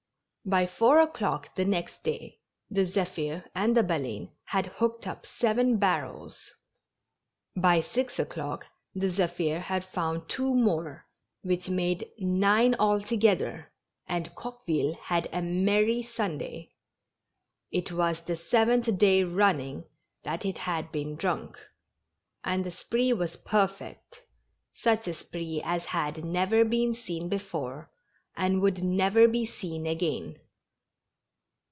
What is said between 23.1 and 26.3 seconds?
was perfect— such a spree as had